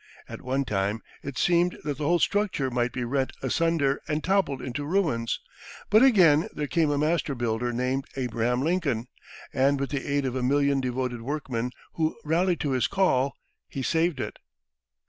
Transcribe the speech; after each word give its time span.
At 0.27 0.41
one 0.41 0.65
time, 0.65 1.03
it 1.21 1.37
seemed 1.37 1.77
that 1.83 1.99
the 1.99 2.03
whole 2.05 2.17
structure 2.17 2.71
might 2.71 2.91
be 2.91 3.03
rent 3.03 3.33
asunder 3.43 4.01
and 4.07 4.23
topple 4.23 4.59
into 4.59 4.83
ruins; 4.83 5.39
but 5.91 6.01
again 6.01 6.47
there 6.53 6.65
came 6.65 6.89
a 6.89 6.97
master 6.97 7.35
builder 7.35 7.71
named 7.71 8.05
Abraham 8.15 8.63
Lincoln, 8.63 9.05
and 9.53 9.79
with 9.79 9.91
the 9.91 10.11
aid 10.11 10.25
of 10.25 10.35
a 10.35 10.41
million 10.41 10.81
devoted 10.81 11.21
workmen 11.21 11.69
who 11.93 12.17
rallied 12.23 12.59
to 12.61 12.71
his 12.71 12.87
call, 12.87 13.35
he 13.67 13.83
saved 13.83 14.19
it. 14.19 14.39